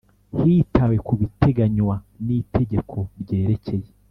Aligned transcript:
Hitawe 0.39 0.95
ku 1.05 1.13
biteganywa 1.19 1.95
n 2.25 2.27
itegeko 2.39 2.97
ryerekeye 3.21 3.89